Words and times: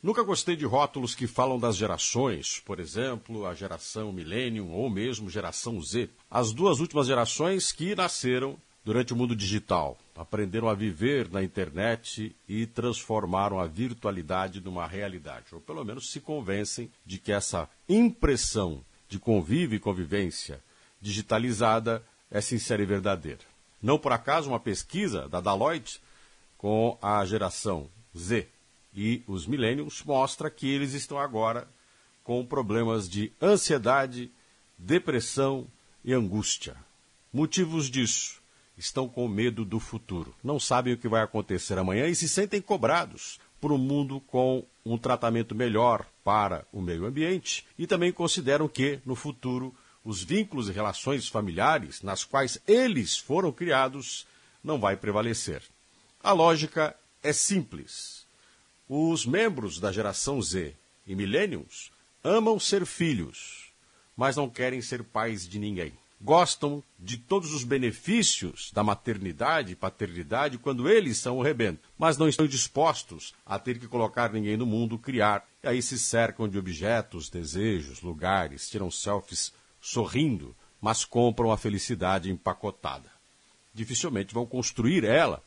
Nunca 0.00 0.22
gostei 0.22 0.54
de 0.54 0.64
rótulos 0.64 1.12
que 1.12 1.26
falam 1.26 1.58
das 1.58 1.76
gerações, 1.76 2.60
por 2.60 2.78
exemplo, 2.78 3.44
a 3.44 3.52
geração 3.52 4.12
Millennium 4.12 4.70
ou 4.70 4.88
mesmo 4.88 5.28
geração 5.28 5.82
Z. 5.82 6.08
As 6.30 6.52
duas 6.52 6.78
últimas 6.78 7.08
gerações 7.08 7.72
que 7.72 7.96
nasceram 7.96 8.56
durante 8.84 9.12
o 9.12 9.16
mundo 9.16 9.34
digital, 9.34 9.98
aprenderam 10.14 10.68
a 10.68 10.72
viver 10.72 11.28
na 11.32 11.42
internet 11.42 12.34
e 12.48 12.64
transformaram 12.64 13.58
a 13.58 13.66
virtualidade 13.66 14.60
numa 14.60 14.86
realidade, 14.86 15.46
ou 15.52 15.60
pelo 15.60 15.84
menos 15.84 16.12
se 16.12 16.20
convencem 16.20 16.90
de 17.04 17.18
que 17.18 17.32
essa 17.32 17.68
impressão 17.88 18.84
de 19.08 19.18
convívio 19.18 19.76
e 19.76 19.80
convivência 19.80 20.62
digitalizada 21.00 22.04
é 22.30 22.40
sincera 22.40 22.82
e 22.82 22.86
verdadeira. 22.86 23.40
Não 23.82 23.98
por 23.98 24.12
acaso, 24.12 24.48
uma 24.48 24.60
pesquisa 24.60 25.28
da 25.28 25.40
Deloitte 25.40 26.00
com 26.56 26.96
a 27.02 27.24
geração 27.26 27.90
Z 28.16 28.48
e 28.98 29.22
os 29.28 29.46
millennials 29.46 30.02
mostra 30.02 30.50
que 30.50 30.68
eles 30.68 30.92
estão 30.92 31.20
agora 31.20 31.68
com 32.24 32.44
problemas 32.44 33.08
de 33.08 33.32
ansiedade, 33.40 34.28
depressão 34.76 35.68
e 36.04 36.12
angústia. 36.12 36.76
Motivos 37.32 37.88
disso. 37.88 38.42
Estão 38.76 39.08
com 39.08 39.28
medo 39.28 39.64
do 39.64 39.78
futuro. 39.78 40.34
Não 40.42 40.58
sabem 40.58 40.94
o 40.94 40.98
que 40.98 41.08
vai 41.08 41.22
acontecer 41.22 41.78
amanhã 41.78 42.08
e 42.08 42.14
se 42.14 42.28
sentem 42.28 42.60
cobrados 42.60 43.38
por 43.60 43.70
um 43.70 43.78
mundo 43.78 44.20
com 44.20 44.64
um 44.84 44.98
tratamento 44.98 45.54
melhor 45.54 46.04
para 46.24 46.66
o 46.72 46.80
meio 46.80 47.06
ambiente 47.06 47.64
e 47.78 47.86
também 47.86 48.12
consideram 48.12 48.66
que, 48.66 48.98
no 49.06 49.14
futuro, 49.14 49.72
os 50.04 50.24
vínculos 50.24 50.68
e 50.68 50.72
relações 50.72 51.28
familiares 51.28 52.02
nas 52.02 52.24
quais 52.24 52.60
eles 52.66 53.16
foram 53.16 53.52
criados 53.52 54.26
não 54.62 54.80
vai 54.80 54.96
prevalecer. 54.96 55.62
A 56.20 56.32
lógica 56.32 56.96
é 57.22 57.32
simples 57.32 58.27
os 58.88 59.26
membros 59.26 59.78
da 59.78 59.92
geração 59.92 60.40
Z 60.40 60.74
e 61.06 61.14
Millennials 61.14 61.90
amam 62.24 62.58
ser 62.58 62.86
filhos, 62.86 63.72
mas 64.16 64.36
não 64.36 64.48
querem 64.48 64.80
ser 64.80 65.04
pais 65.04 65.46
de 65.46 65.58
ninguém. 65.58 65.92
Gostam 66.20 66.82
de 66.98 67.16
todos 67.16 67.52
os 67.52 67.62
benefícios 67.62 68.72
da 68.72 68.82
maternidade 68.82 69.72
e 69.72 69.76
paternidade 69.76 70.58
quando 70.58 70.88
eles 70.88 71.18
são 71.18 71.38
o 71.38 71.42
rebento, 71.42 71.88
mas 71.96 72.16
não 72.16 72.28
estão 72.28 72.46
dispostos 72.46 73.32
a 73.46 73.58
ter 73.58 73.78
que 73.78 73.86
colocar 73.86 74.32
ninguém 74.32 74.56
no 74.56 74.66
mundo, 74.66 74.98
criar. 74.98 75.46
E 75.62 75.68
aí 75.68 75.80
se 75.80 75.96
cercam 75.96 76.48
de 76.48 76.58
objetos, 76.58 77.30
desejos, 77.30 78.00
lugares, 78.00 78.68
tiram 78.68 78.90
selfies 78.90 79.52
sorrindo, 79.80 80.56
mas 80.80 81.04
compram 81.04 81.52
a 81.52 81.56
felicidade 81.56 82.30
empacotada. 82.30 83.10
Dificilmente 83.72 84.34
vão 84.34 84.44
construir 84.44 85.04
ela 85.04 85.40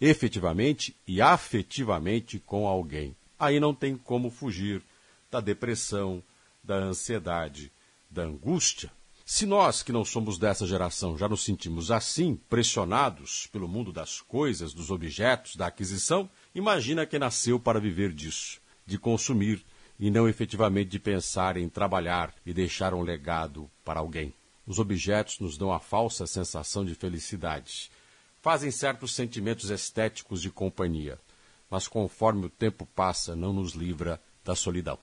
efetivamente 0.00 0.96
e 1.06 1.20
afetivamente 1.20 2.38
com 2.38 2.66
alguém. 2.66 3.16
Aí 3.38 3.60
não 3.60 3.74
tem 3.74 3.96
como 3.96 4.30
fugir 4.30 4.82
da 5.30 5.40
depressão, 5.40 6.22
da 6.62 6.76
ansiedade, 6.76 7.72
da 8.10 8.22
angústia. 8.22 8.90
Se 9.24 9.44
nós, 9.44 9.82
que 9.82 9.92
não 9.92 10.04
somos 10.04 10.38
dessa 10.38 10.66
geração, 10.66 11.18
já 11.18 11.28
nos 11.28 11.42
sentimos 11.42 11.90
assim, 11.90 12.36
pressionados 12.48 13.48
pelo 13.48 13.66
mundo 13.66 13.92
das 13.92 14.20
coisas, 14.20 14.72
dos 14.72 14.90
objetos, 14.90 15.56
da 15.56 15.66
aquisição, 15.66 16.30
imagina 16.54 17.04
quem 17.04 17.18
nasceu 17.18 17.58
para 17.58 17.80
viver 17.80 18.12
disso, 18.12 18.60
de 18.86 18.98
consumir 18.98 19.64
e 19.98 20.10
não 20.10 20.28
efetivamente 20.28 20.90
de 20.90 20.98
pensar 21.00 21.56
em 21.56 21.68
trabalhar 21.68 22.32
e 22.44 22.52
deixar 22.52 22.94
um 22.94 23.02
legado 23.02 23.68
para 23.84 23.98
alguém. 23.98 24.32
Os 24.66 24.78
objetos 24.78 25.40
nos 25.40 25.56
dão 25.56 25.72
a 25.72 25.80
falsa 25.80 26.26
sensação 26.26 26.84
de 26.84 26.94
felicidade 26.94 27.90
fazem 28.46 28.70
certos 28.70 29.12
sentimentos 29.12 29.70
estéticos 29.70 30.40
de 30.40 30.50
companhia, 30.50 31.18
mas 31.68 31.88
conforme 31.88 32.46
o 32.46 32.48
tempo 32.48 32.86
passa, 32.86 33.34
não 33.34 33.52
nos 33.52 33.72
livra 33.72 34.22
da 34.44 34.54
solidão. 34.54 35.00